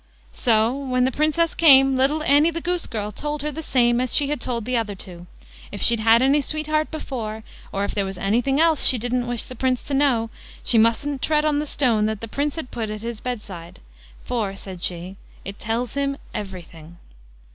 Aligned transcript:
So 0.33 0.75
when 0.75 1.05
the 1.05 1.11
Princess 1.11 1.53
came, 1.53 1.95
little 1.95 2.23
Annie 2.23 2.49
the 2.49 2.59
goose 2.59 2.87
girl 2.87 3.11
told 3.11 3.43
her 3.43 3.51
the 3.51 3.61
same 3.61 4.01
as 4.01 4.15
she 4.15 4.29
had 4.29 4.41
told 4.41 4.65
the 4.65 4.75
other 4.75 4.95
two, 4.95 5.27
if 5.71 5.79
she'd 5.79 5.99
had 5.99 6.23
any 6.23 6.41
sweetheart 6.41 6.89
before, 6.89 7.43
or 7.71 7.85
if 7.85 7.93
there 7.93 8.03
was 8.03 8.17
anything 8.17 8.59
else 8.59 8.83
she 8.87 8.97
didn't 8.97 9.27
wish 9.27 9.43
the 9.43 9.53
Prince 9.53 9.83
to 9.83 9.93
know, 9.93 10.31
she 10.63 10.79
mustn't 10.79 11.21
tread 11.21 11.45
on 11.45 11.59
the 11.59 11.67
stone 11.67 12.07
that 12.07 12.19
the 12.19 12.27
Prince 12.27 12.55
had 12.55 12.71
put 12.71 12.89
at 12.89 13.03
his 13.03 13.19
bedside; 13.19 13.79
for, 14.25 14.55
said 14.55 14.81
she: 14.81 15.17
"It 15.45 15.59
tells 15.59 15.93
him 15.93 16.17
everything." 16.33 16.97